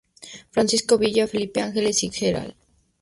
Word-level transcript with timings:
Francisco 0.49 0.97
Villa, 0.97 1.27
Felipe 1.27 1.61
Ángeles 1.61 2.01
y 2.03 2.09
Gral. 2.09 2.55